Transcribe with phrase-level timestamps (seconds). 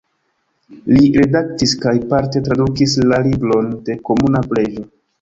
[0.95, 4.93] Li redaktis kaj parte tradukis "La Libron de Komuna Preĝo.